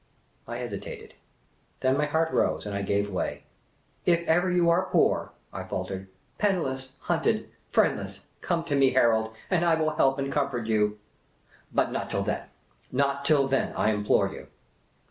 [0.47, 1.13] I hesitated.
[1.81, 3.43] Then my heart rose, and I gave way."
[4.13, 6.07] If ever you are poor," I faltered,
[6.39, 10.97] —"penniless, hunted, friend less— come to me, Harold, and I will help and comfort you.
[11.71, 12.45] But not till then.
[12.91, 14.47] Not till then, I implore you."